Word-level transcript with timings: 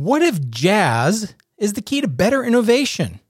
What 0.00 0.22
if 0.22 0.48
jazz 0.48 1.34
is 1.58 1.74
the 1.74 1.82
key 1.82 2.00
to 2.00 2.08
better 2.08 2.42
innovation? 2.42 3.20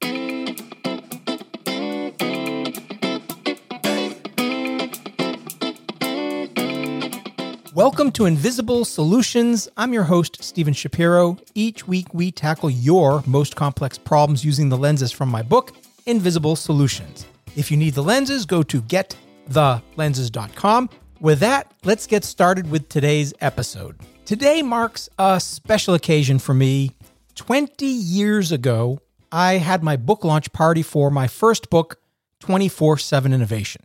Welcome 7.75 8.13
to 8.13 8.27
Invisible 8.27 8.85
Solutions. 8.85 9.69
I'm 9.77 9.93
your 9.93 10.05
host, 10.05 10.45
Stephen 10.45 10.73
Shapiro. 10.73 11.39
Each 11.57 11.89
week, 11.89 12.15
we 12.15 12.31
tackle 12.31 12.71
your 12.71 13.25
most 13.27 13.57
complex 13.57 13.99
problems 13.99 14.45
using 14.45 14.69
the 14.69 14.79
lenses 14.79 15.11
from 15.11 15.29
my 15.29 15.43
book, 15.43 15.73
Invisible 16.07 16.55
Solutions. 16.55 17.27
If 17.57 17.73
you 17.73 17.77
need 17.77 17.95
the 17.95 18.05
lenses, 18.05 18.47
go 18.47 18.63
to 18.63 18.81
getthelenses.com. 18.81 20.91
With 21.21 21.41
that, 21.41 21.71
let's 21.85 22.07
get 22.07 22.25
started 22.25 22.71
with 22.71 22.89
today's 22.89 23.35
episode. 23.43 24.01
Today 24.25 24.63
marks 24.63 25.11
a 25.19 25.39
special 25.39 25.93
occasion 25.93 26.39
for 26.39 26.55
me. 26.55 26.93
20 27.35 27.85
years 27.85 28.53
ago, 28.53 29.01
I 29.31 29.59
had 29.59 29.83
my 29.83 29.99
book 29.99 30.25
launch 30.25 30.51
party 30.55 30.83
for 30.83 31.11
my 31.11 31.27
first 31.27 31.69
book, 31.69 32.01
24 32.41 32.97
7 32.97 33.35
Innovation. 33.35 33.83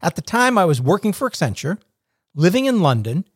At 0.00 0.16
the 0.16 0.22
time, 0.22 0.56
I 0.56 0.64
was 0.64 0.80
working 0.80 1.12
for 1.12 1.28
Accenture, 1.28 1.78
living 2.34 2.64
in 2.64 2.80
London, 2.80 3.26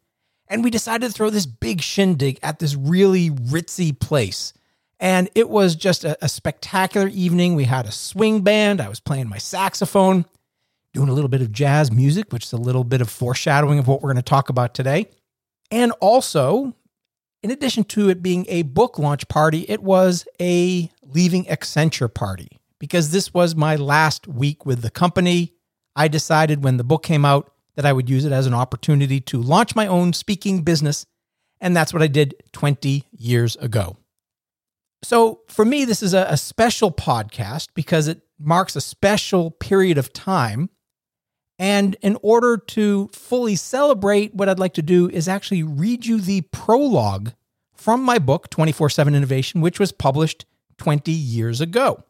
and 0.48 0.64
we 0.64 0.70
decided 0.70 1.08
to 1.08 1.12
throw 1.12 1.28
this 1.28 1.44
big 1.44 1.82
shindig 1.82 2.38
at 2.42 2.60
this 2.60 2.74
really 2.74 3.28
ritzy 3.28 3.98
place. 3.98 4.54
And 4.98 5.28
it 5.34 5.50
was 5.50 5.76
just 5.76 6.02
a, 6.02 6.16
a, 6.24 6.30
spectacular 6.30 7.08
evening. 7.08 7.54
We 7.54 7.64
had 7.64 7.84
a 7.84 7.92
swing 7.92 8.40
band. 8.40 8.80
I 8.80 8.88
was 8.88 9.00
playing 9.00 9.28
my 9.28 9.38
saxophone, 9.38 10.24
doing 10.98 11.08
a 11.08 11.12
little 11.12 11.28
bit 11.28 11.40
of 11.40 11.52
jazz 11.52 11.92
music, 11.92 12.32
which 12.32 12.46
is 12.46 12.52
a 12.52 12.56
little 12.56 12.82
bit 12.82 13.00
of 13.00 13.08
foreshadowing 13.08 13.78
of 13.78 13.86
what 13.86 14.02
we're 14.02 14.08
going 14.08 14.16
to 14.16 14.22
talk 14.22 14.48
about 14.48 14.74
today. 14.74 15.06
And 15.70 15.92
also, 16.00 16.74
in 17.40 17.52
addition 17.52 17.84
to 17.84 18.08
it 18.08 18.20
being 18.20 18.44
a 18.48 18.62
book 18.62 18.98
launch 18.98 19.28
party, 19.28 19.64
it 19.68 19.80
was 19.80 20.26
a 20.40 20.90
leaving 21.04 21.44
Accenture 21.44 22.12
party 22.12 22.48
because 22.80 23.12
this 23.12 23.32
was 23.32 23.54
my 23.54 23.76
last 23.76 24.26
week 24.26 24.66
with 24.66 24.82
the 24.82 24.90
company. 24.90 25.54
I 25.94 26.08
decided 26.08 26.64
when 26.64 26.78
the 26.78 26.84
book 26.84 27.04
came 27.04 27.24
out 27.24 27.52
that 27.76 27.86
I 27.86 27.92
would 27.92 28.10
use 28.10 28.24
it 28.24 28.32
as 28.32 28.48
an 28.48 28.54
opportunity 28.54 29.20
to 29.20 29.40
launch 29.40 29.76
my 29.76 29.86
own 29.86 30.12
speaking 30.12 30.62
business. 30.62 31.06
And 31.60 31.76
that's 31.76 31.92
what 31.92 32.02
I 32.02 32.08
did 32.08 32.34
20 32.50 33.04
years 33.12 33.54
ago. 33.56 33.96
So 35.04 35.42
for 35.46 35.64
me, 35.64 35.84
this 35.84 36.02
is 36.02 36.12
a, 36.12 36.36
special 36.36 36.90
podcast 36.90 37.68
because 37.74 38.08
it 38.08 38.22
marks 38.36 38.74
a 38.74 38.80
special 38.80 39.52
period 39.52 39.96
of 39.96 40.12
time 40.12 40.70
and 41.58 41.96
in 42.02 42.16
order 42.22 42.56
to 42.56 43.08
fully 43.12 43.56
celebrate, 43.56 44.34
what 44.34 44.48
I'd 44.48 44.60
like 44.60 44.74
to 44.74 44.82
do 44.82 45.08
is 45.08 45.26
actually 45.26 45.62
read 45.62 46.06
you 46.06 46.20
the 46.20 46.42
prologue 46.52 47.32
from 47.74 48.02
my 48.02 48.18
book, 48.18 48.48
24 48.50 48.90
7 48.90 49.14
Innovation, 49.14 49.60
which 49.60 49.80
was 49.80 49.92
published 49.92 50.44
20 50.78 51.10
years 51.10 51.60
ago. 51.60 52.04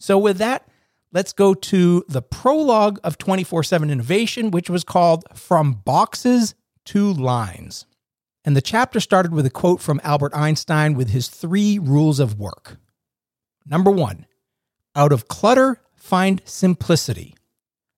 So, 0.00 0.18
with 0.18 0.38
that, 0.38 0.66
let's 1.12 1.32
go 1.32 1.54
to 1.54 2.04
the 2.08 2.22
prologue 2.22 2.98
of 3.04 3.18
24 3.18 3.62
7 3.62 3.90
Innovation, 3.90 4.50
which 4.50 4.68
was 4.68 4.82
called 4.82 5.24
From 5.34 5.74
Boxes 5.84 6.54
to 6.86 7.12
Lines. 7.12 7.86
And 8.44 8.56
the 8.56 8.62
chapter 8.62 8.98
started 8.98 9.32
with 9.32 9.46
a 9.46 9.50
quote 9.50 9.80
from 9.80 10.00
Albert 10.02 10.34
Einstein 10.34 10.94
with 10.94 11.10
his 11.10 11.28
three 11.28 11.78
rules 11.78 12.18
of 12.18 12.40
work. 12.40 12.78
Number 13.64 13.92
one, 13.92 14.26
out 14.96 15.12
of 15.12 15.28
clutter, 15.28 15.80
find 15.94 16.42
simplicity. 16.44 17.36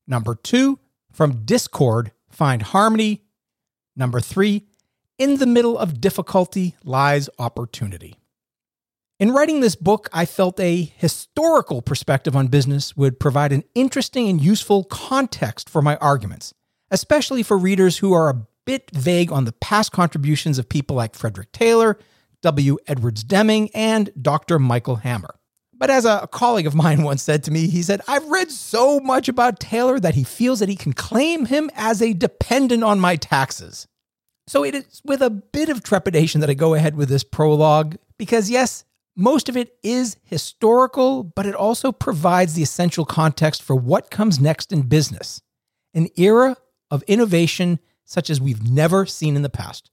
Number 0.06 0.34
two, 0.34 0.78
from 1.12 1.44
discord, 1.44 2.12
find 2.30 2.62
harmony. 2.62 3.22
Number 3.96 4.20
three, 4.20 4.66
in 5.18 5.36
the 5.36 5.46
middle 5.46 5.78
of 5.78 6.00
difficulty 6.00 6.74
lies 6.84 7.28
opportunity. 7.38 8.16
In 9.20 9.30
writing 9.30 9.60
this 9.60 9.76
book, 9.76 10.08
I 10.12 10.26
felt 10.26 10.58
a 10.58 10.92
historical 10.96 11.82
perspective 11.82 12.34
on 12.34 12.48
business 12.48 12.96
would 12.96 13.20
provide 13.20 13.52
an 13.52 13.62
interesting 13.74 14.28
and 14.28 14.40
useful 14.40 14.84
context 14.84 15.70
for 15.70 15.80
my 15.80 15.96
arguments, 15.96 16.52
especially 16.90 17.44
for 17.44 17.56
readers 17.56 17.98
who 17.98 18.12
are 18.12 18.28
a 18.28 18.46
bit 18.64 18.90
vague 18.92 19.30
on 19.30 19.44
the 19.44 19.52
past 19.52 19.92
contributions 19.92 20.58
of 20.58 20.68
people 20.68 20.96
like 20.96 21.14
Frederick 21.14 21.52
Taylor, 21.52 21.96
W. 22.42 22.76
Edwards 22.88 23.22
Deming, 23.22 23.70
and 23.72 24.10
Dr. 24.20 24.58
Michael 24.58 24.96
Hammer. 24.96 25.36
But 25.84 25.90
as 25.90 26.06
a 26.06 26.26
colleague 26.32 26.66
of 26.66 26.74
mine 26.74 27.02
once 27.10 27.22
said 27.22 27.44
to 27.44 27.50
me, 27.50 27.66
he 27.66 27.82
said, 27.82 28.00
I've 28.08 28.26
read 28.28 28.50
so 28.50 29.00
much 29.00 29.28
about 29.28 29.60
Taylor 29.60 30.00
that 30.00 30.14
he 30.14 30.24
feels 30.24 30.60
that 30.60 30.70
he 30.70 30.76
can 30.76 30.94
claim 30.94 31.44
him 31.44 31.70
as 31.74 32.00
a 32.00 32.14
dependent 32.14 32.82
on 32.82 32.98
my 32.98 33.16
taxes. 33.16 33.86
So 34.46 34.64
it 34.64 34.74
is 34.74 35.02
with 35.04 35.20
a 35.20 35.28
bit 35.28 35.68
of 35.68 35.82
trepidation 35.82 36.40
that 36.40 36.48
I 36.48 36.54
go 36.54 36.72
ahead 36.72 36.96
with 36.96 37.10
this 37.10 37.22
prologue, 37.22 37.98
because 38.16 38.48
yes, 38.48 38.86
most 39.14 39.50
of 39.50 39.58
it 39.58 39.76
is 39.82 40.16
historical, 40.24 41.22
but 41.22 41.44
it 41.44 41.54
also 41.54 41.92
provides 41.92 42.54
the 42.54 42.62
essential 42.62 43.04
context 43.04 43.62
for 43.62 43.76
what 43.76 44.10
comes 44.10 44.40
next 44.40 44.72
in 44.72 44.88
business 44.88 45.42
an 45.92 46.08
era 46.16 46.56
of 46.90 47.02
innovation 47.02 47.78
such 48.06 48.30
as 48.30 48.40
we've 48.40 48.66
never 48.66 49.04
seen 49.04 49.36
in 49.36 49.42
the 49.42 49.50
past. 49.50 49.90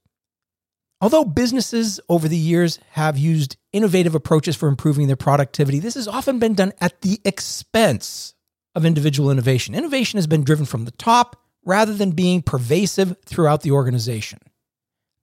Although 1.02 1.24
businesses 1.24 1.98
over 2.08 2.28
the 2.28 2.36
years 2.36 2.78
have 2.90 3.18
used 3.18 3.56
innovative 3.72 4.14
approaches 4.14 4.54
for 4.54 4.68
improving 4.68 5.08
their 5.08 5.16
productivity, 5.16 5.80
this 5.80 5.94
has 5.94 6.06
often 6.06 6.38
been 6.38 6.54
done 6.54 6.72
at 6.80 7.00
the 7.00 7.20
expense 7.24 8.34
of 8.76 8.86
individual 8.86 9.28
innovation. 9.28 9.74
Innovation 9.74 10.16
has 10.18 10.28
been 10.28 10.44
driven 10.44 10.64
from 10.64 10.84
the 10.84 10.92
top 10.92 11.42
rather 11.64 11.92
than 11.92 12.12
being 12.12 12.40
pervasive 12.40 13.16
throughout 13.26 13.62
the 13.62 13.72
organization. 13.72 14.38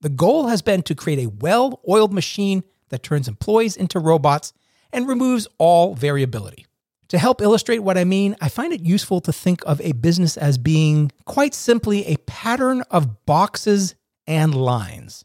The 0.01 0.09
goal 0.09 0.47
has 0.47 0.61
been 0.61 0.81
to 0.83 0.95
create 0.95 1.19
a 1.19 1.29
well 1.29 1.79
oiled 1.87 2.11
machine 2.11 2.65
that 2.89 3.01
turns 3.01 3.29
employees 3.29 3.77
into 3.77 3.99
robots 3.99 4.51
and 4.91 5.07
removes 5.07 5.47
all 5.59 5.95
variability. 5.95 6.65
To 7.07 7.17
help 7.17 7.41
illustrate 7.41 7.79
what 7.79 7.97
I 7.97 8.03
mean, 8.03 8.35
I 8.41 8.49
find 8.49 8.73
it 8.73 8.81
useful 8.81 9.21
to 9.21 9.31
think 9.31 9.61
of 9.65 9.79
a 9.79 9.93
business 9.93 10.35
as 10.35 10.57
being 10.57 11.13
quite 11.23 11.53
simply 11.53 12.05
a 12.05 12.17
pattern 12.17 12.81
of 12.91 13.25
boxes 13.25 13.95
and 14.27 14.53
lines. 14.53 15.23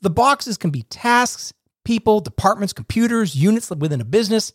The 0.00 0.10
boxes 0.10 0.56
can 0.56 0.70
be 0.70 0.82
tasks, 0.82 1.52
people, 1.84 2.20
departments, 2.20 2.72
computers, 2.72 3.34
units 3.34 3.70
within 3.70 4.00
a 4.00 4.04
business, 4.04 4.52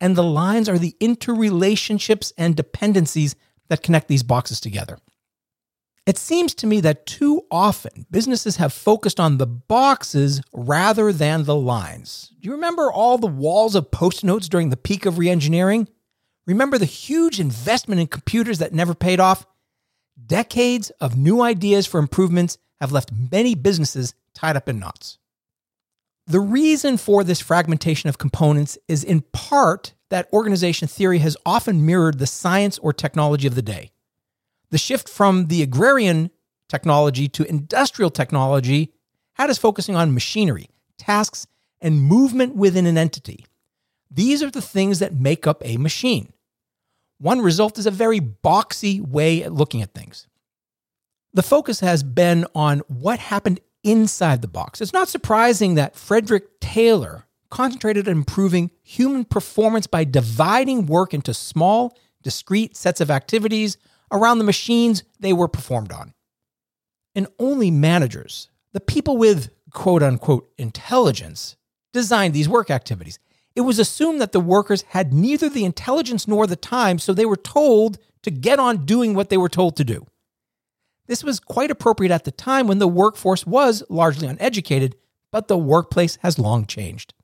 and 0.00 0.16
the 0.16 0.22
lines 0.22 0.68
are 0.68 0.78
the 0.78 0.96
interrelationships 1.00 2.32
and 2.36 2.56
dependencies 2.56 3.36
that 3.68 3.82
connect 3.82 4.08
these 4.08 4.22
boxes 4.22 4.60
together. 4.60 4.98
It 6.04 6.18
seems 6.18 6.54
to 6.56 6.66
me 6.66 6.80
that 6.80 7.06
too 7.06 7.42
often 7.50 8.06
businesses 8.10 8.56
have 8.56 8.72
focused 8.72 9.20
on 9.20 9.38
the 9.38 9.46
boxes 9.46 10.40
rather 10.52 11.12
than 11.12 11.44
the 11.44 11.54
lines. 11.54 12.32
Do 12.40 12.48
you 12.48 12.54
remember 12.54 12.90
all 12.90 13.18
the 13.18 13.28
walls 13.28 13.76
of 13.76 13.92
post 13.92 14.24
notes 14.24 14.48
during 14.48 14.70
the 14.70 14.76
peak 14.76 15.06
of 15.06 15.14
reengineering? 15.14 15.86
Remember 16.44 16.76
the 16.76 16.86
huge 16.86 17.38
investment 17.38 18.00
in 18.00 18.08
computers 18.08 18.58
that 18.58 18.72
never 18.72 18.94
paid 18.94 19.20
off? 19.20 19.46
Decades 20.26 20.90
of 21.00 21.16
new 21.16 21.40
ideas 21.40 21.86
for 21.86 22.00
improvements 22.00 22.58
have 22.80 22.90
left 22.90 23.12
many 23.30 23.54
businesses 23.54 24.14
tied 24.34 24.56
up 24.56 24.68
in 24.68 24.78
knots. 24.78 25.18
The 26.26 26.40
reason 26.40 26.96
for 26.96 27.24
this 27.24 27.40
fragmentation 27.40 28.08
of 28.08 28.18
components 28.18 28.78
is 28.88 29.02
in 29.02 29.22
part 29.32 29.94
that 30.10 30.32
organization 30.32 30.88
theory 30.88 31.18
has 31.18 31.36
often 31.44 31.84
mirrored 31.84 32.18
the 32.18 32.26
science 32.26 32.78
or 32.78 32.92
technology 32.92 33.46
of 33.46 33.54
the 33.54 33.62
day. 33.62 33.90
The 34.70 34.78
shift 34.78 35.08
from 35.08 35.48
the 35.48 35.62
agrarian 35.62 36.30
technology 36.68 37.28
to 37.28 37.48
industrial 37.48 38.10
technology 38.10 38.92
had 39.34 39.50
us 39.50 39.58
focusing 39.58 39.96
on 39.96 40.14
machinery, 40.14 40.68
tasks, 40.96 41.46
and 41.80 42.00
movement 42.00 42.54
within 42.54 42.86
an 42.86 42.96
entity. 42.96 43.44
These 44.10 44.42
are 44.42 44.50
the 44.50 44.62
things 44.62 44.98
that 45.00 45.14
make 45.14 45.46
up 45.46 45.62
a 45.64 45.76
machine. 45.76 46.32
One 47.18 47.40
result 47.40 47.78
is 47.78 47.86
a 47.86 47.90
very 47.90 48.20
boxy 48.20 49.00
way 49.00 49.42
at 49.42 49.52
looking 49.52 49.82
at 49.82 49.94
things. 49.94 50.26
The 51.34 51.42
focus 51.42 51.80
has 51.80 52.02
been 52.02 52.46
on 52.54 52.80
what 52.88 53.18
happened 53.18 53.60
inside 53.84 54.42
the 54.42 54.48
box. 54.48 54.80
It's 54.80 54.92
not 54.92 55.08
surprising 55.08 55.74
that 55.74 55.96
Frederick 55.96 56.60
Taylor 56.60 57.26
concentrated 57.50 58.08
on 58.08 58.12
improving 58.16 58.70
human 58.82 59.24
performance 59.24 59.86
by 59.86 60.04
dividing 60.04 60.86
work 60.86 61.12
into 61.12 61.34
small, 61.34 61.96
discrete 62.22 62.76
sets 62.76 63.00
of 63.00 63.10
activities 63.10 63.76
around 64.10 64.38
the 64.38 64.44
machines 64.44 65.04
they 65.20 65.32
were 65.32 65.48
performed 65.48 65.92
on. 65.92 66.14
And 67.14 67.26
only 67.38 67.70
managers, 67.70 68.48
the 68.72 68.80
people 68.80 69.16
with 69.16 69.50
quote 69.70 70.02
unquote 70.02 70.50
intelligence, 70.56 71.56
designed 71.92 72.34
these 72.34 72.48
work 72.48 72.70
activities. 72.70 73.18
It 73.54 73.62
was 73.62 73.78
assumed 73.78 74.20
that 74.20 74.32
the 74.32 74.40
workers 74.40 74.82
had 74.88 75.12
neither 75.12 75.48
the 75.48 75.64
intelligence 75.64 76.26
nor 76.26 76.46
the 76.46 76.56
time, 76.56 76.98
so 76.98 77.12
they 77.12 77.26
were 77.26 77.36
told 77.36 77.98
to 78.22 78.30
get 78.30 78.58
on 78.58 78.86
doing 78.86 79.14
what 79.14 79.28
they 79.28 79.36
were 79.36 79.48
told 79.48 79.76
to 79.76 79.84
do. 79.84 80.06
This 81.06 81.24
was 81.24 81.40
quite 81.40 81.70
appropriate 81.70 82.12
at 82.12 82.24
the 82.24 82.30
time 82.30 82.66
when 82.66 82.78
the 82.78 82.88
workforce 82.88 83.46
was 83.46 83.82
largely 83.88 84.28
uneducated, 84.28 84.96
but 85.30 85.48
the 85.48 85.58
workplace 85.58 86.16
has 86.22 86.38
long 86.38 86.66
changed. 86.66 87.14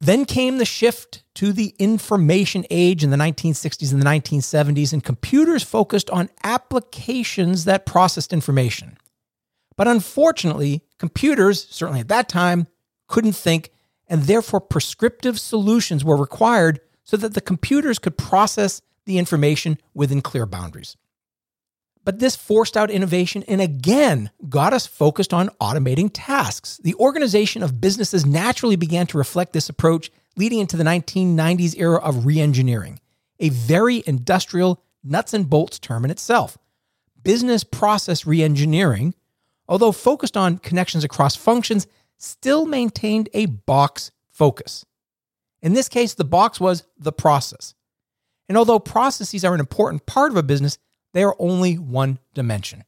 Then 0.00 0.24
came 0.24 0.58
the 0.58 0.64
shift 0.64 1.22
to 1.36 1.52
the 1.52 1.76
information 1.78 2.64
age 2.70 3.04
in 3.04 3.10
the 3.10 3.16
1960s 3.16 3.92
and 3.92 4.02
the 4.02 4.06
1970s, 4.06 4.92
and 4.92 5.04
computers 5.04 5.62
focused 5.62 6.10
on 6.10 6.28
applications 6.42 7.66
that 7.66 7.86
processed 7.86 8.32
information. 8.32 8.96
But 9.76 9.86
unfortunately, 9.86 10.82
computers, 10.98 11.68
certainly 11.70 12.00
at 12.00 12.08
that 12.08 12.28
time, 12.28 12.66
couldn't 13.06 13.34
think, 13.34 13.70
and 14.08 14.24
therefore 14.24 14.60
prescriptive 14.60 15.38
solutions 15.38 16.04
were 16.04 16.16
required 16.16 16.80
so 17.04 17.16
that 17.16 17.34
the 17.34 17.40
computers 17.40 18.00
could 18.00 18.18
process 18.18 18.82
the 19.06 19.18
information 19.18 19.78
within 19.94 20.20
clear 20.20 20.46
boundaries. 20.46 20.96
But 22.04 22.18
this 22.18 22.34
forced 22.34 22.76
out 22.76 22.90
innovation 22.90 23.44
and 23.46 23.60
again 23.60 24.30
got 24.48 24.72
us 24.72 24.86
focused 24.86 25.32
on 25.32 25.50
automating 25.60 26.10
tasks. 26.12 26.80
The 26.82 26.94
organization 26.96 27.62
of 27.62 27.80
businesses 27.80 28.26
naturally 28.26 28.76
began 28.76 29.06
to 29.08 29.18
reflect 29.18 29.52
this 29.52 29.68
approach, 29.68 30.10
leading 30.36 30.58
into 30.58 30.76
the 30.76 30.84
1990s 30.84 31.78
era 31.78 31.98
of 31.98 32.24
reengineering, 32.24 32.98
a 33.38 33.50
very 33.50 34.02
industrial 34.06 34.82
nuts 35.04 35.32
and 35.32 35.48
bolts 35.48 35.78
term 35.78 36.04
in 36.04 36.10
itself. 36.10 36.58
Business 37.22 37.62
process 37.62 38.24
reengineering, 38.24 39.14
although 39.68 39.92
focused 39.92 40.36
on 40.36 40.58
connections 40.58 41.04
across 41.04 41.36
functions, 41.36 41.86
still 42.18 42.66
maintained 42.66 43.28
a 43.32 43.46
box 43.46 44.10
focus. 44.30 44.84
In 45.60 45.74
this 45.74 45.88
case, 45.88 46.14
the 46.14 46.24
box 46.24 46.60
was 46.60 46.84
the 46.98 47.12
process. 47.12 47.74
And 48.48 48.58
although 48.58 48.80
processes 48.80 49.44
are 49.44 49.54
an 49.54 49.60
important 49.60 50.04
part 50.06 50.32
of 50.32 50.36
a 50.36 50.42
business, 50.42 50.78
they 51.12 51.22
are 51.22 51.36
only 51.38 51.74
one 51.78 52.18
dimension. 52.34 52.84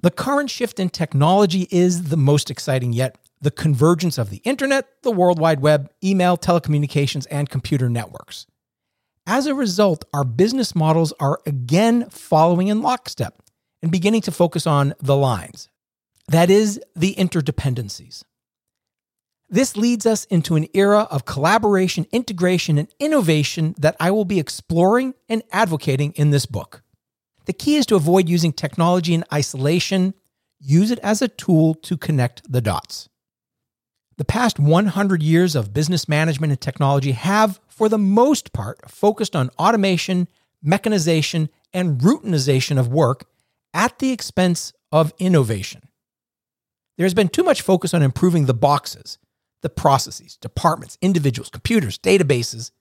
The 0.00 0.10
current 0.10 0.50
shift 0.50 0.78
in 0.78 0.90
technology 0.90 1.66
is 1.70 2.04
the 2.04 2.16
most 2.16 2.50
exciting 2.50 2.92
yet 2.92 3.16
the 3.40 3.50
convergence 3.52 4.18
of 4.18 4.30
the 4.30 4.38
internet, 4.38 4.88
the 5.02 5.12
World 5.12 5.38
Wide 5.38 5.60
Web, 5.60 5.90
email, 6.02 6.36
telecommunications, 6.36 7.24
and 7.30 7.48
computer 7.48 7.88
networks. 7.88 8.46
As 9.26 9.46
a 9.46 9.54
result, 9.54 10.04
our 10.12 10.24
business 10.24 10.74
models 10.74 11.12
are 11.20 11.40
again 11.46 12.10
following 12.10 12.68
in 12.68 12.82
lockstep 12.82 13.40
and 13.82 13.92
beginning 13.92 14.22
to 14.22 14.32
focus 14.32 14.66
on 14.66 14.94
the 15.00 15.16
lines. 15.16 15.68
That 16.28 16.50
is, 16.50 16.80
the 16.96 17.14
interdependencies. 17.14 18.24
This 19.48 19.76
leads 19.76 20.04
us 20.04 20.24
into 20.26 20.56
an 20.56 20.66
era 20.74 21.06
of 21.10 21.24
collaboration, 21.24 22.06
integration, 22.12 22.76
and 22.76 22.88
innovation 22.98 23.74
that 23.78 23.96
I 23.98 24.10
will 24.10 24.26
be 24.26 24.38
exploring 24.38 25.14
and 25.28 25.42
advocating 25.52 26.12
in 26.12 26.30
this 26.30 26.44
book. 26.44 26.82
The 27.48 27.54
key 27.54 27.76
is 27.76 27.86
to 27.86 27.96
avoid 27.96 28.28
using 28.28 28.52
technology 28.52 29.14
in 29.14 29.24
isolation, 29.32 30.12
use 30.60 30.90
it 30.90 30.98
as 30.98 31.22
a 31.22 31.28
tool 31.28 31.72
to 31.76 31.96
connect 31.96 32.42
the 32.52 32.60
dots. 32.60 33.08
The 34.18 34.26
past 34.26 34.58
100 34.58 35.22
years 35.22 35.56
of 35.56 35.72
business 35.72 36.10
management 36.10 36.50
and 36.50 36.60
technology 36.60 37.12
have, 37.12 37.58
for 37.66 37.88
the 37.88 37.96
most 37.96 38.52
part, 38.52 38.90
focused 38.90 39.34
on 39.34 39.48
automation, 39.58 40.28
mechanization, 40.62 41.48
and 41.72 41.98
routinization 42.02 42.78
of 42.78 42.88
work 42.88 43.24
at 43.72 43.98
the 43.98 44.12
expense 44.12 44.74
of 44.92 45.14
innovation. 45.18 45.88
There's 46.98 47.14
been 47.14 47.28
too 47.28 47.44
much 47.44 47.62
focus 47.62 47.94
on 47.94 48.02
improving 48.02 48.44
the 48.44 48.52
boxes, 48.52 49.16
the 49.62 49.70
processes, 49.70 50.36
departments, 50.36 50.98
individuals, 51.00 51.48
computers, 51.48 51.96
databases. 51.96 52.72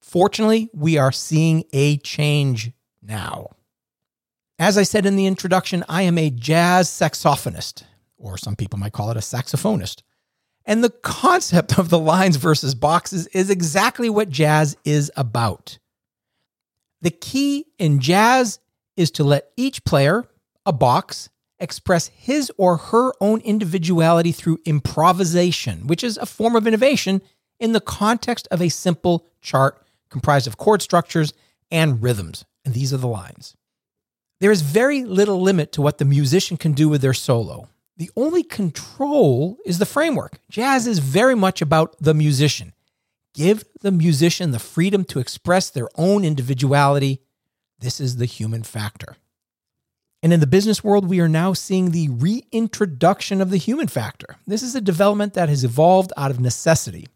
Fortunately, 0.00 0.70
we 0.72 0.96
are 0.96 1.10
seeing 1.10 1.64
a 1.72 1.96
change 1.96 2.70
now. 3.02 3.48
As 4.58 4.78
I 4.78 4.84
said 4.84 5.04
in 5.04 5.16
the 5.16 5.26
introduction, 5.26 5.84
I 5.86 6.02
am 6.02 6.16
a 6.16 6.30
jazz 6.30 6.88
saxophonist, 6.88 7.82
or 8.16 8.38
some 8.38 8.56
people 8.56 8.78
might 8.78 8.94
call 8.94 9.10
it 9.10 9.16
a 9.16 9.20
saxophonist. 9.20 10.00
And 10.64 10.82
the 10.82 10.90
concept 10.90 11.78
of 11.78 11.90
the 11.90 11.98
lines 11.98 12.36
versus 12.36 12.74
boxes 12.74 13.26
is 13.28 13.50
exactly 13.50 14.08
what 14.08 14.30
jazz 14.30 14.76
is 14.84 15.12
about. 15.14 15.78
The 17.02 17.10
key 17.10 17.66
in 17.78 18.00
jazz 18.00 18.58
is 18.96 19.10
to 19.12 19.24
let 19.24 19.50
each 19.58 19.84
player, 19.84 20.24
a 20.64 20.72
box, 20.72 21.28
express 21.60 22.08
his 22.08 22.50
or 22.56 22.78
her 22.78 23.12
own 23.20 23.40
individuality 23.42 24.32
through 24.32 24.58
improvisation, 24.64 25.86
which 25.86 26.02
is 26.02 26.16
a 26.16 26.26
form 26.26 26.56
of 26.56 26.66
innovation 26.66 27.20
in 27.60 27.72
the 27.72 27.80
context 27.80 28.48
of 28.50 28.62
a 28.62 28.70
simple 28.70 29.26
chart 29.42 29.86
comprised 30.08 30.46
of 30.46 30.56
chord 30.56 30.80
structures 30.80 31.34
and 31.70 32.02
rhythms. 32.02 32.46
And 32.64 32.72
these 32.72 32.92
are 32.92 32.98
the 32.98 33.06
lines. 33.06 33.54
There 34.40 34.50
is 34.52 34.62
very 34.62 35.04
little 35.04 35.40
limit 35.40 35.72
to 35.72 35.82
what 35.82 35.98
the 35.98 36.04
musician 36.04 36.56
can 36.56 36.72
do 36.72 36.88
with 36.88 37.00
their 37.00 37.14
solo. 37.14 37.68
The 37.96 38.10
only 38.16 38.42
control 38.42 39.56
is 39.64 39.78
the 39.78 39.86
framework. 39.86 40.38
Jazz 40.50 40.86
is 40.86 40.98
very 40.98 41.34
much 41.34 41.62
about 41.62 41.96
the 41.98 42.12
musician. 42.12 42.74
Give 43.32 43.64
the 43.80 43.92
musician 43.92 44.50
the 44.50 44.58
freedom 44.58 45.04
to 45.06 45.18
express 45.18 45.70
their 45.70 45.88
own 45.96 46.24
individuality. 46.24 47.22
This 47.78 48.00
is 48.00 48.16
the 48.16 48.26
human 48.26 48.62
factor. 48.62 49.16
And 50.22 50.32
in 50.32 50.40
the 50.40 50.46
business 50.46 50.84
world, 50.84 51.08
we 51.08 51.20
are 51.20 51.28
now 51.28 51.52
seeing 51.52 51.90
the 51.90 52.08
reintroduction 52.08 53.40
of 53.40 53.50
the 53.50 53.58
human 53.58 53.86
factor. 53.86 54.36
This 54.46 54.62
is 54.62 54.74
a 54.74 54.80
development 54.80 55.34
that 55.34 55.48
has 55.48 55.64
evolved 55.64 56.12
out 56.16 56.30
of 56.30 56.40
necessity. 56.40 57.06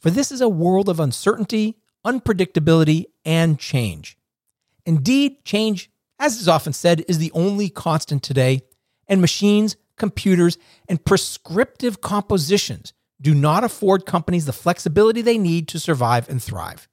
For 0.00 0.10
this 0.10 0.32
is 0.32 0.40
a 0.40 0.48
world 0.48 0.88
of 0.88 0.98
uncertainty, 0.98 1.78
unpredictability, 2.04 3.04
and 3.24 3.58
change. 3.58 4.16
Indeed, 4.84 5.44
change 5.44 5.91
as 6.22 6.40
is 6.40 6.46
often 6.46 6.72
said, 6.72 7.04
is 7.08 7.18
the 7.18 7.32
only 7.32 7.68
constant 7.68 8.22
today, 8.22 8.62
and 9.08 9.20
machines, 9.20 9.76
computers, 9.96 10.56
and 10.88 11.04
prescriptive 11.04 12.00
compositions 12.00 12.92
do 13.20 13.34
not 13.34 13.64
afford 13.64 14.06
companies 14.06 14.46
the 14.46 14.52
flexibility 14.52 15.20
they 15.20 15.36
need 15.36 15.66
to 15.66 15.80
survive 15.80 16.28
and 16.28 16.40
thrive. 16.40 16.88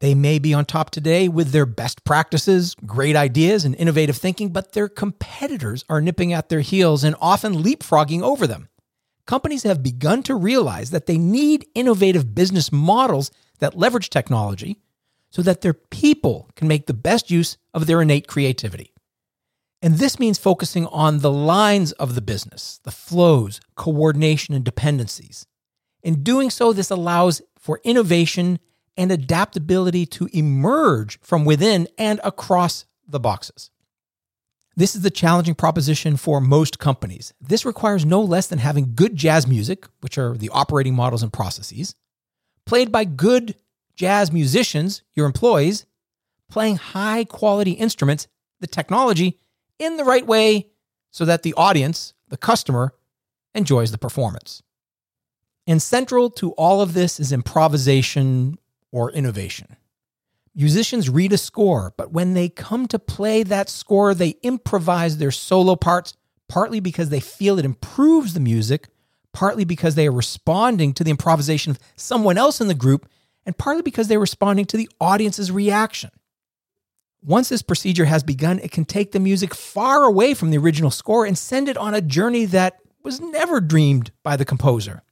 They 0.00 0.14
may 0.14 0.38
be 0.38 0.54
on 0.54 0.64
top 0.64 0.88
today 0.88 1.28
with 1.28 1.50
their 1.50 1.66
best 1.66 2.04
practices, 2.04 2.74
great 2.86 3.16
ideas, 3.16 3.66
and 3.66 3.74
innovative 3.74 4.16
thinking, 4.16 4.48
but 4.48 4.72
their 4.72 4.88
competitors 4.88 5.84
are 5.90 6.00
nipping 6.00 6.32
at 6.32 6.48
their 6.48 6.60
heels 6.60 7.04
and 7.04 7.14
often 7.20 7.62
leapfrogging 7.62 8.22
over 8.22 8.46
them. 8.46 8.70
Companies 9.26 9.64
have 9.64 9.82
begun 9.82 10.22
to 10.22 10.34
realize 10.34 10.88
that 10.90 11.04
they 11.04 11.18
need 11.18 11.66
innovative 11.74 12.34
business 12.34 12.72
models 12.72 13.30
that 13.58 13.76
leverage 13.76 14.08
technology 14.08 14.78
so 15.30 15.42
that 15.42 15.60
their 15.60 15.74
people 15.74 16.50
can 16.56 16.68
make 16.68 16.86
the 16.86 16.94
best 16.94 17.30
use 17.30 17.56
of 17.72 17.86
their 17.86 18.02
innate 18.02 18.26
creativity. 18.26 18.92
And 19.82 19.94
this 19.94 20.18
means 20.18 20.38
focusing 20.38 20.86
on 20.86 21.18
the 21.18 21.30
lines 21.30 21.92
of 21.92 22.14
the 22.14 22.20
business, 22.20 22.80
the 22.84 22.90
flows, 22.90 23.60
coordination, 23.76 24.54
and 24.54 24.64
dependencies. 24.64 25.46
In 26.02 26.22
doing 26.22 26.50
so, 26.50 26.72
this 26.72 26.90
allows 26.90 27.40
for 27.58 27.80
innovation 27.84 28.58
and 28.96 29.10
adaptability 29.10 30.04
to 30.04 30.28
emerge 30.32 31.18
from 31.20 31.44
within 31.44 31.88
and 31.96 32.20
across 32.22 32.84
the 33.06 33.20
boxes. 33.20 33.70
This 34.76 34.94
is 34.94 35.02
the 35.02 35.10
challenging 35.10 35.54
proposition 35.54 36.16
for 36.16 36.40
most 36.40 36.78
companies. 36.78 37.32
This 37.40 37.64
requires 37.64 38.04
no 38.04 38.20
less 38.20 38.46
than 38.46 38.58
having 38.58 38.94
good 38.94 39.16
jazz 39.16 39.46
music, 39.46 39.86
which 40.00 40.18
are 40.18 40.36
the 40.36 40.50
operating 40.50 40.94
models 40.94 41.22
and 41.22 41.32
processes, 41.32 41.94
played 42.66 42.92
by 42.92 43.04
good 43.04 43.56
jazz 43.96 44.32
musicians, 44.32 45.02
your 45.14 45.26
employees, 45.26 45.86
playing 46.50 46.76
high 46.76 47.24
quality 47.24 47.72
instruments, 47.72 48.28
the 48.60 48.66
technology, 48.66 49.38
in 49.78 49.96
the 49.96 50.04
right 50.04 50.26
way 50.26 50.68
so 51.10 51.24
that 51.24 51.42
the 51.42 51.54
audience, 51.54 52.14
the 52.28 52.36
customer, 52.36 52.94
enjoys 53.54 53.90
the 53.90 53.98
performance. 53.98 54.62
And 55.66 55.82
central 55.82 56.30
to 56.30 56.52
all 56.52 56.80
of 56.80 56.94
this 56.94 57.20
is 57.20 57.32
improvisation 57.32 58.58
or 58.92 59.10
innovation. 59.10 59.76
Musicians 60.54 61.08
read 61.08 61.32
a 61.32 61.38
score, 61.38 61.94
but 61.96 62.12
when 62.12 62.34
they 62.34 62.48
come 62.48 62.88
to 62.88 62.98
play 62.98 63.42
that 63.44 63.68
score, 63.68 64.14
they 64.14 64.30
improvise 64.42 65.18
their 65.18 65.30
solo 65.30 65.76
parts, 65.76 66.14
partly 66.48 66.80
because 66.80 67.08
they 67.08 67.20
feel 67.20 67.58
it 67.58 67.64
improves 67.64 68.34
the 68.34 68.40
music, 68.40 68.88
partly 69.32 69.64
because 69.64 69.94
they 69.94 70.08
are 70.08 70.12
responding 70.12 70.92
to 70.92 71.04
the 71.04 71.10
improvisation 71.10 71.70
of 71.70 71.78
someone 71.94 72.36
else 72.36 72.60
in 72.60 72.66
the 72.66 72.74
group 72.74 73.08
and 73.50 73.58
partly 73.58 73.82
because 73.82 74.06
they're 74.06 74.20
responding 74.20 74.64
to 74.64 74.76
the 74.76 74.88
audience's 75.00 75.50
reaction. 75.50 76.10
Once 77.20 77.48
this 77.48 77.62
procedure 77.62 78.04
has 78.04 78.22
begun, 78.22 78.60
it 78.60 78.70
can 78.70 78.84
take 78.84 79.10
the 79.10 79.18
music 79.18 79.56
far 79.56 80.04
away 80.04 80.34
from 80.34 80.50
the 80.50 80.56
original 80.56 80.92
score 80.92 81.24
and 81.26 81.36
send 81.36 81.68
it 81.68 81.76
on 81.76 81.92
a 81.92 82.00
journey 82.00 82.44
that 82.44 82.76
was 83.02 83.20
never 83.20 83.60
dreamed 83.60 84.12
by 84.22 84.36
the 84.36 84.44
composer. 84.44 85.02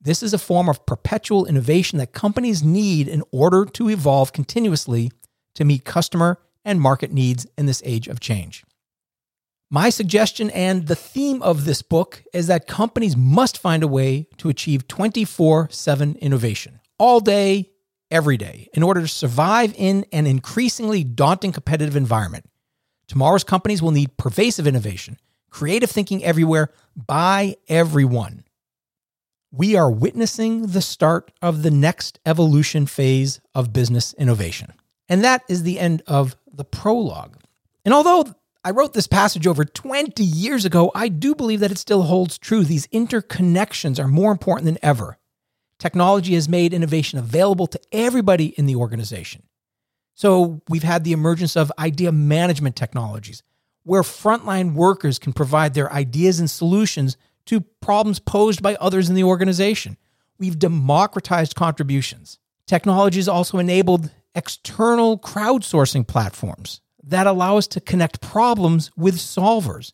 This 0.00 0.22
is 0.22 0.32
a 0.32 0.38
form 0.38 0.70
of 0.70 0.86
perpetual 0.86 1.44
innovation 1.44 1.98
that 1.98 2.14
companies 2.14 2.64
need 2.64 3.08
in 3.08 3.22
order 3.30 3.66
to 3.66 3.90
evolve 3.90 4.32
continuously 4.32 5.12
to 5.54 5.66
meet 5.66 5.84
customer 5.84 6.38
and 6.64 6.80
market 6.80 7.12
needs 7.12 7.46
in 7.58 7.66
this 7.66 7.82
age 7.84 8.08
of 8.08 8.20
change. 8.20 8.64
My 9.68 9.90
suggestion 9.90 10.48
and 10.48 10.86
the 10.86 10.96
theme 10.96 11.42
of 11.42 11.66
this 11.66 11.82
book 11.82 12.22
is 12.32 12.46
that 12.46 12.66
companies 12.66 13.18
must 13.18 13.58
find 13.58 13.82
a 13.82 13.88
way 13.88 14.28
to 14.38 14.48
achieve 14.48 14.88
24 14.88 15.68
7 15.70 16.14
innovation 16.22 16.80
all 16.98 17.20
day, 17.20 17.70
every 18.10 18.36
day, 18.36 18.68
in 18.74 18.82
order 18.82 19.00
to 19.00 19.08
survive 19.08 19.74
in 19.76 20.04
an 20.12 20.26
increasingly 20.26 21.04
daunting 21.04 21.52
competitive 21.52 21.96
environment. 21.96 22.48
Tomorrow's 23.08 23.44
companies 23.44 23.82
will 23.82 23.92
need 23.92 24.16
pervasive 24.16 24.66
innovation, 24.66 25.18
creative 25.50 25.90
thinking 25.90 26.24
everywhere 26.24 26.70
by 26.94 27.56
everyone. 27.68 28.44
We 29.52 29.76
are 29.76 29.90
witnessing 29.90 30.66
the 30.66 30.82
start 30.82 31.30
of 31.40 31.62
the 31.62 31.70
next 31.70 32.18
evolution 32.26 32.86
phase 32.86 33.40
of 33.54 33.72
business 33.72 34.12
innovation. 34.14 34.72
And 35.08 35.22
that 35.24 35.42
is 35.48 35.62
the 35.62 35.78
end 35.78 36.02
of 36.06 36.36
the 36.52 36.64
prologue. 36.64 37.38
And 37.84 37.94
although 37.94 38.34
I 38.66 38.70
wrote 38.70 38.94
this 38.94 39.06
passage 39.06 39.46
over 39.46 39.64
20 39.64 40.24
years 40.24 40.64
ago. 40.64 40.90
I 40.92 41.06
do 41.06 41.36
believe 41.36 41.60
that 41.60 41.70
it 41.70 41.78
still 41.78 42.02
holds 42.02 42.36
true. 42.36 42.64
These 42.64 42.88
interconnections 42.88 44.02
are 44.02 44.08
more 44.08 44.32
important 44.32 44.64
than 44.64 44.78
ever. 44.82 45.18
Technology 45.78 46.34
has 46.34 46.48
made 46.48 46.72
innovation 46.72 47.18
available 47.18 47.66
to 47.66 47.80
everybody 47.92 48.46
in 48.58 48.66
the 48.66 48.76
organization. 48.76 49.42
So 50.14 50.62
we've 50.68 50.82
had 50.82 51.04
the 51.04 51.12
emergence 51.12 51.56
of 51.56 51.70
idea 51.78 52.10
management 52.10 52.76
technologies, 52.76 53.42
where 53.82 54.02
frontline 54.02 54.72
workers 54.72 55.18
can 55.18 55.32
provide 55.34 55.74
their 55.74 55.92
ideas 55.92 56.40
and 56.40 56.48
solutions 56.48 57.16
to 57.46 57.60
problems 57.80 58.18
posed 58.18 58.62
by 58.62 58.76
others 58.76 59.08
in 59.08 59.14
the 59.14 59.24
organization. 59.24 59.98
We've 60.38 60.58
democratized 60.58 61.54
contributions. 61.54 62.38
Technology 62.66 63.18
has 63.18 63.28
also 63.28 63.58
enabled 63.58 64.10
external 64.34 65.18
crowdsourcing 65.18 66.06
platforms 66.06 66.80
that 67.02 67.26
allow 67.26 67.58
us 67.58 67.66
to 67.68 67.80
connect 67.80 68.20
problems 68.20 68.90
with 68.96 69.16
solvers. 69.16 69.92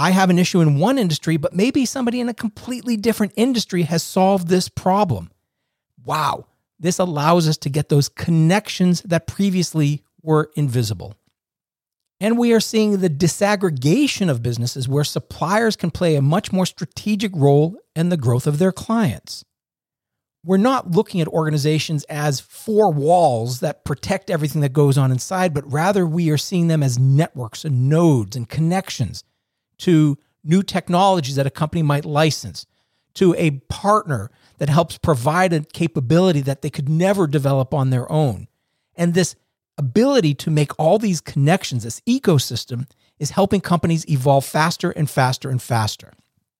I 0.00 0.12
have 0.12 0.30
an 0.30 0.38
issue 0.38 0.60
in 0.60 0.78
one 0.78 0.96
industry, 0.96 1.38
but 1.38 1.52
maybe 1.52 1.84
somebody 1.84 2.20
in 2.20 2.28
a 2.28 2.34
completely 2.34 2.96
different 2.96 3.32
industry 3.34 3.82
has 3.82 4.00
solved 4.00 4.46
this 4.46 4.68
problem. 4.68 5.32
Wow, 6.04 6.46
this 6.78 7.00
allows 7.00 7.48
us 7.48 7.56
to 7.58 7.68
get 7.68 7.88
those 7.88 8.08
connections 8.08 9.02
that 9.02 9.26
previously 9.26 10.04
were 10.22 10.52
invisible. 10.54 11.16
And 12.20 12.38
we 12.38 12.52
are 12.52 12.60
seeing 12.60 12.98
the 12.98 13.10
disaggregation 13.10 14.30
of 14.30 14.40
businesses 14.40 14.88
where 14.88 15.02
suppliers 15.02 15.74
can 15.74 15.90
play 15.90 16.14
a 16.14 16.22
much 16.22 16.52
more 16.52 16.66
strategic 16.66 17.32
role 17.34 17.76
in 17.96 18.08
the 18.08 18.16
growth 18.16 18.46
of 18.46 18.60
their 18.60 18.72
clients. 18.72 19.44
We're 20.44 20.58
not 20.58 20.92
looking 20.92 21.20
at 21.20 21.26
organizations 21.26 22.04
as 22.04 22.38
four 22.38 22.92
walls 22.92 23.58
that 23.60 23.84
protect 23.84 24.30
everything 24.30 24.60
that 24.60 24.72
goes 24.72 24.96
on 24.96 25.10
inside, 25.10 25.52
but 25.52 25.70
rather 25.70 26.06
we 26.06 26.30
are 26.30 26.38
seeing 26.38 26.68
them 26.68 26.84
as 26.84 27.00
networks 27.00 27.64
and 27.64 27.88
nodes 27.88 28.36
and 28.36 28.48
connections 28.48 29.24
to 29.78 30.18
new 30.44 30.62
technologies 30.62 31.36
that 31.36 31.46
a 31.46 31.50
company 31.50 31.82
might 31.82 32.04
license, 32.04 32.66
to 33.14 33.34
a 33.36 33.50
partner 33.68 34.30
that 34.58 34.68
helps 34.68 34.98
provide 34.98 35.52
a 35.52 35.60
capability 35.60 36.40
that 36.40 36.62
they 36.62 36.70
could 36.70 36.88
never 36.88 37.26
develop 37.26 37.74
on 37.74 37.90
their 37.90 38.10
own. 38.10 38.48
And 38.96 39.14
this 39.14 39.36
ability 39.76 40.34
to 40.34 40.50
make 40.50 40.72
all 40.78 40.98
these 40.98 41.20
connections, 41.20 41.84
this 41.84 42.00
ecosystem, 42.00 42.88
is 43.18 43.30
helping 43.30 43.60
companies 43.60 44.08
evolve 44.08 44.44
faster 44.44 44.90
and 44.90 45.08
faster 45.08 45.50
and 45.50 45.60
faster. 45.60 46.12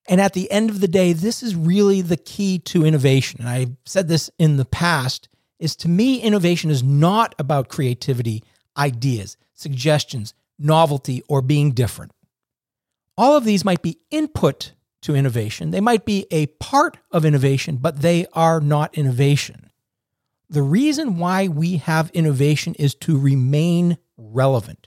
And 0.09 0.21
at 0.21 0.33
the 0.33 0.51
end 0.51 0.71
of 0.71 0.81
the 0.81 0.89
day, 0.89 1.13
this 1.13 1.43
is 1.43 1.55
really 1.55 2.01
the 2.01 2.17
key 2.17 2.59
to 2.61 2.85
innovation. 2.85 3.41
And 3.41 3.49
I've 3.49 3.77
said 3.85 4.09
this 4.09 4.31
in 4.39 4.57
the 4.57 4.65
past 4.65 5.29
is 5.59 5.77
to 5.77 5.89
me 5.89 6.21
innovation 6.21 6.71
is 6.71 6.83
not 6.83 7.35
about 7.39 7.69
creativity, 7.69 8.43
ideas, 8.77 9.37
suggestions, 9.55 10.35
novelty 10.59 11.23
or 11.29 11.43
being 11.43 11.73
different. 11.73 12.13
All 13.19 13.37
of 13.37 13.45
these 13.45 13.65
might 13.65 13.83
be 13.83 13.99
input 14.13 14.75
to 15.03 15.17
innovation. 15.17 15.73
They 15.73 15.81
might 15.81 16.05
be 16.05 16.27
a 16.31 16.47
part 16.47 16.99
of 17.11 17.25
innovation, 17.25 17.79
but 17.79 18.01
they 18.01 18.27
are 18.33 18.61
not 18.61 18.97
innovation. 18.97 19.71
The 20.49 20.63
reason 20.63 21.19
why 21.19 21.49
we 21.49 21.79
have 21.79 22.13
innovation 22.13 22.75
is 22.77 22.95
to 22.95 23.19
remain 23.19 23.99
relevant. 24.17 24.87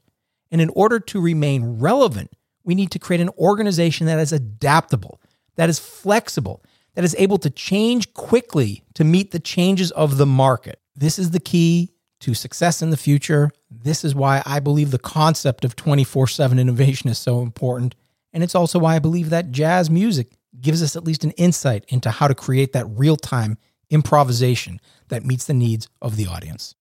And 0.49 0.61
in 0.61 0.69
order 0.69 0.97
to 0.99 1.21
remain 1.21 1.79
relevant, 1.79 2.31
we 2.63 2.73
need 2.73 2.91
to 2.91 2.99
create 2.99 3.19
an 3.19 3.29
organization 3.37 4.07
that 4.07 4.19
is 4.19 4.31
adaptable, 4.31 5.19
that 5.57 5.69
is 5.69 5.77
flexible, 5.77 6.63
that 6.95 7.03
is 7.03 7.15
able 7.19 7.37
to 7.39 7.49
change 7.49 8.13
quickly 8.13 8.83
to 8.93 9.03
meet 9.03 9.31
the 9.31 9.39
changes 9.39 9.91
of 9.91 10.17
the 10.17 10.25
market. 10.25 10.79
This 10.95 11.19
is 11.19 11.31
the 11.31 11.39
key 11.41 11.91
to 12.21 12.33
success 12.33 12.81
in 12.81 12.91
the 12.91 12.97
future. 12.97 13.51
This 13.69 14.05
is 14.05 14.15
why 14.15 14.41
I 14.45 14.61
believe 14.61 14.91
the 14.91 14.99
concept 14.99 15.65
of 15.65 15.75
24 15.75 16.27
7 16.27 16.59
innovation 16.59 17.09
is 17.09 17.17
so 17.17 17.41
important. 17.41 17.95
And 18.33 18.43
it's 18.43 18.55
also 18.55 18.79
why 18.79 18.95
I 18.95 18.99
believe 18.99 19.29
that 19.29 19.51
jazz 19.51 19.89
music 19.89 20.37
gives 20.59 20.83
us 20.83 20.95
at 20.95 21.03
least 21.03 21.23
an 21.23 21.31
insight 21.31 21.85
into 21.87 22.11
how 22.11 22.27
to 22.27 22.35
create 22.35 22.73
that 22.73 22.85
real 22.89 23.17
time 23.17 23.57
improvisation 23.89 24.79
that 25.09 25.25
meets 25.25 25.45
the 25.45 25.53
needs 25.53 25.87
of 26.01 26.15
the 26.15 26.27
audience. 26.27 26.75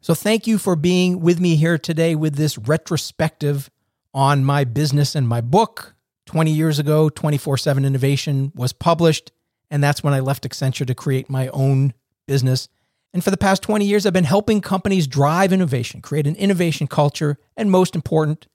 So, 0.00 0.14
thank 0.14 0.46
you 0.46 0.58
for 0.58 0.74
being 0.74 1.20
with 1.20 1.40
me 1.40 1.56
here 1.56 1.78
today 1.78 2.14
with 2.14 2.34
this 2.34 2.58
retrospective 2.58 3.70
on 4.14 4.44
my 4.44 4.64
business 4.64 5.14
and 5.14 5.28
my 5.28 5.40
book. 5.40 5.94
20 6.26 6.52
years 6.52 6.78
ago, 6.78 7.08
24 7.08 7.58
7 7.58 7.84
Innovation 7.84 8.52
was 8.54 8.72
published. 8.72 9.32
And 9.70 9.82
that's 9.82 10.04
when 10.04 10.14
I 10.14 10.20
left 10.20 10.48
Accenture 10.48 10.86
to 10.86 10.94
create 10.94 11.30
my 11.30 11.48
own 11.48 11.94
business. 12.26 12.68
And 13.14 13.22
for 13.22 13.30
the 13.30 13.36
past 13.36 13.62
20 13.62 13.84
years, 13.84 14.06
I've 14.06 14.12
been 14.12 14.24
helping 14.24 14.60
companies 14.60 15.06
drive 15.06 15.52
innovation, 15.52 16.00
create 16.00 16.26
an 16.26 16.36
innovation 16.36 16.86
culture, 16.86 17.38
and 17.56 17.70
most 17.70 17.94
important, 17.94 18.46